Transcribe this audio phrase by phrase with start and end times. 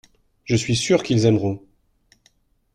[0.45, 1.63] Je suis sûr qu’ils aimeront.